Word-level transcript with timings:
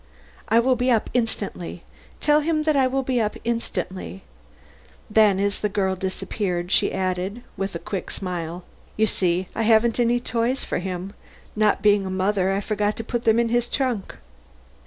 "I 0.49 0.57
will 0.59 0.75
be 0.75 0.89
up 0.89 1.11
instantly. 1.13 1.83
Tell 2.21 2.39
him 2.39 2.63
that 2.63 2.75
I 2.75 2.87
will 2.87 3.03
be 3.03 3.21
up 3.21 3.35
instantly." 3.43 4.23
Then 5.11 5.39
as 5.39 5.59
the 5.59 5.69
girl 5.69 5.95
disappeared, 5.95 6.71
she 6.71 6.91
added, 6.91 7.43
with 7.55 7.75
a 7.75 7.85
quick 7.85 8.09
smile: 8.09 8.63
"You 8.97 9.05
see 9.05 9.47
I 9.53 9.61
haven't 9.61 9.99
any 9.99 10.19
toys 10.19 10.63
for 10.63 10.79
him. 10.79 11.13
Not 11.55 11.83
being 11.83 12.07
a 12.07 12.09
mother 12.09 12.51
I 12.51 12.61
forgot 12.61 12.97
to 12.97 13.03
put 13.03 13.25
them 13.25 13.39
in 13.39 13.49
his 13.49 13.67
trunk." 13.67 14.15